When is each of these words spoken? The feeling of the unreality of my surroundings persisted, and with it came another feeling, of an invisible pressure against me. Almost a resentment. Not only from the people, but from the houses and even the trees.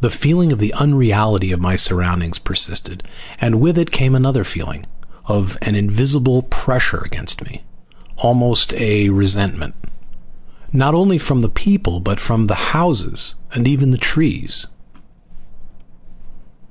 The 0.00 0.08
feeling 0.08 0.50
of 0.50 0.58
the 0.60 0.72
unreality 0.72 1.52
of 1.52 1.60
my 1.60 1.76
surroundings 1.76 2.38
persisted, 2.38 3.02
and 3.38 3.60
with 3.60 3.76
it 3.76 3.90
came 3.90 4.14
another 4.14 4.44
feeling, 4.44 4.86
of 5.26 5.58
an 5.60 5.74
invisible 5.74 6.44
pressure 6.44 7.02
against 7.04 7.44
me. 7.44 7.62
Almost 8.16 8.72
a 8.76 9.10
resentment. 9.10 9.74
Not 10.72 10.94
only 10.94 11.18
from 11.18 11.40
the 11.40 11.50
people, 11.50 12.00
but 12.00 12.18
from 12.18 12.46
the 12.46 12.54
houses 12.72 13.34
and 13.52 13.68
even 13.68 13.90
the 13.90 13.98
trees. 13.98 14.68